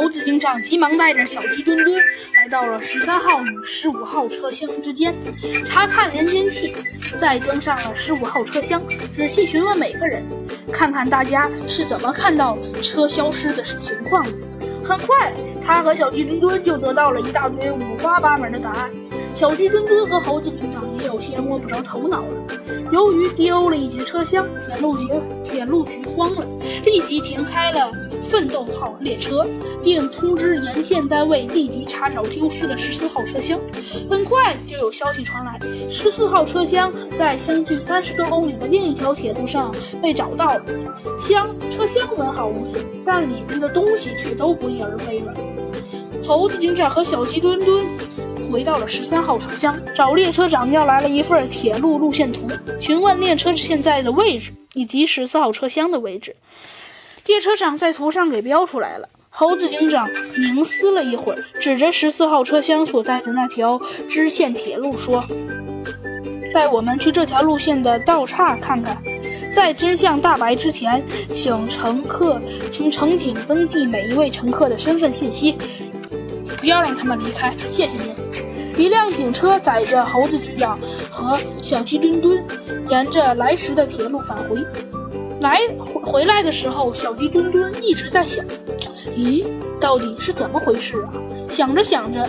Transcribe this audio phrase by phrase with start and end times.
[0.00, 2.02] 猴子警长急忙带着小鸡墩墩
[2.34, 5.14] 来到了十三号与十五号车厢之间，
[5.62, 6.74] 查看连接器，
[7.18, 10.22] 再登上了十五号车厢，仔细询问每个人，
[10.72, 14.38] 看看大家是怎么看到车消失的情况的。
[14.82, 18.90] 很快，他和小鸡墩墩就得到了一大堆五花八门的答案。
[19.34, 22.28] 小鸡墩墩和猴子警长也有些摸不着头脑了。
[22.92, 25.06] 由于丢了一节车厢，铁路局
[25.42, 26.44] 铁路局慌了，
[26.84, 27.90] 立即停开了
[28.20, 29.46] 奋斗号列车，
[29.82, 33.58] 并通知沿线单位立即查找丢失的十四号车厢。
[34.10, 35.58] 很快就有消息传来，
[35.88, 39.72] 十四号车厢在相距三十多公里的另一条铁路上
[40.02, 40.62] 被找到了，
[41.18, 45.32] 枪车厢完好无损，但里面的东西却都不翼而飞了。
[46.24, 47.86] 猴子警长和小鸡墩墩。
[48.50, 52.48] 回到了十三号车厢，找列车长要来了一份铁路路线图，
[52.80, 56.34] 询问列车现在的位置以及十四号车厢的位置。
[57.26, 59.08] 列车长在图上给标出来了。
[59.32, 65.24] 猴子警长凝思了一会儿，指着十四号车厢所在的那条支线铁路说
[66.52, 69.00] ：“带我们去这条路线的道岔看看。
[69.52, 71.00] 在真相大白之前，
[71.32, 75.56] 请乘客，请乘警登记每一位乘客的身份信息，
[76.60, 77.52] 不要让他们离开。
[77.68, 78.14] 谢谢您。”
[78.78, 80.78] 一辆警车载着猴子警长
[81.10, 82.42] 和小鸡墩墩，
[82.88, 84.64] 沿着来时的铁路返回。
[85.40, 88.44] 来回回来的时候，小鸡墩墩一直在想：
[89.16, 89.44] 咦，
[89.80, 91.12] 到底是怎么回事啊？
[91.48, 92.26] 想着想着，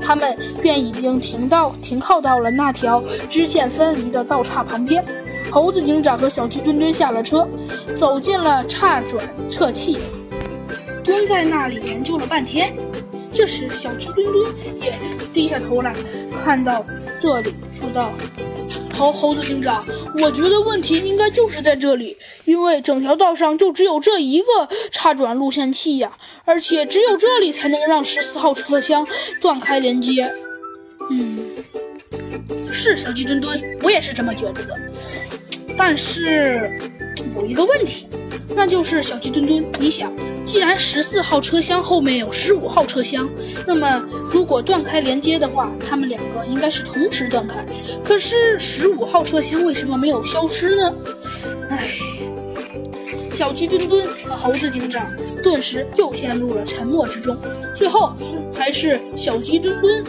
[0.00, 5.04] 他们便已经停到停靠到了那条支线分离的道岔旁边。
[5.50, 7.46] 猴子警长和小鸡墩墩下了车，
[7.96, 9.98] 走进了岔转测器，
[11.02, 12.72] 蹲在那里研究了半天。
[13.32, 14.92] 这时，小鸡墩墩也
[15.32, 15.94] 低下头来，
[16.42, 16.84] 看到
[17.20, 18.12] 这里，说道
[18.94, 19.84] ：“猴猴子警长，
[20.20, 29.06] 我觉得问题应该就是在这里，因为整条道上就只有这一个插转路线器呀，而且只有这里才能让十四号车厢
[29.40, 30.30] 断开连接。”
[31.10, 31.38] 嗯，
[32.72, 34.76] 是小鸡墩墩，我也是这么觉得的。
[35.76, 36.78] 但是
[37.36, 38.06] 有一个问题，
[38.54, 40.12] 那就是小鸡墩墩，你想？
[40.50, 43.30] 既然十四号车厢后面有十五号车厢，
[43.64, 47.64] 那么如果断开连接的话，他们两个应该是同时断开。
[48.02, 50.92] 可是十五号车厢为什么没有消失呢？
[51.68, 51.88] 唉，
[53.32, 55.08] 小鸡墩墩和猴子警长
[55.40, 57.38] 顿时又陷入了沉默之中。
[57.72, 58.12] 最后，
[58.52, 60.04] 还是小鸡墩墩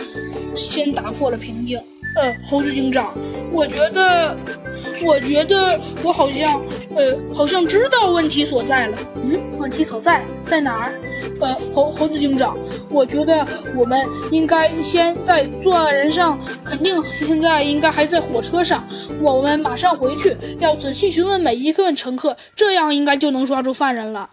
[0.56, 1.79] 先打破了平静。
[2.16, 3.13] 呃，猴子警长，
[3.51, 4.35] 我觉得，
[5.03, 6.61] 我觉得我好像，
[6.95, 8.97] 呃，好像知道问题所在了。
[9.23, 10.99] 嗯，问题所在在哪儿？
[11.39, 12.57] 呃，猴猴子警长，
[12.89, 18.88] 我觉得我们应该先在作案人上，肯定现在应该还在火车上。
[19.22, 24.29] 我们马上回去，要仔细询问每一个乘客，这样应该就能抓住犯人了。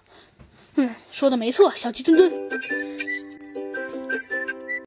[0.74, 2.30] 嗯，说的没错，小鸡墩墩。